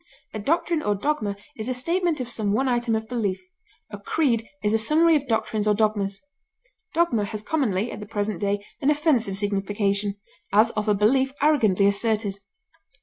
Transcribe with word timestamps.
A 0.33 0.39
doctrine 0.39 0.81
or 0.81 0.95
dogma 0.95 1.37
is 1.55 1.69
a 1.69 1.75
statement 1.75 2.19
of 2.19 2.27
some 2.27 2.53
one 2.53 2.67
item 2.67 2.95
of 2.95 3.07
belief; 3.07 3.39
a 3.91 3.99
creed 3.99 4.49
is 4.63 4.73
a 4.73 4.79
summary 4.79 5.15
of 5.15 5.27
doctrines 5.27 5.67
or 5.67 5.75
dogmas. 5.75 6.23
Dogma 6.95 7.23
has 7.25 7.43
commonly, 7.43 7.91
at 7.91 7.99
the 7.99 8.07
present 8.07 8.39
day, 8.41 8.65
an 8.81 8.89
offensive 8.89 9.37
signification, 9.37 10.15
as 10.51 10.71
of 10.71 10.87
a 10.89 10.95
belief 10.95 11.33
arrogantly 11.39 11.85
asserted. 11.85 12.39